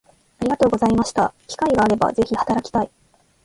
[0.39, 2.89] ありがとうございました機会があれば是非働きたい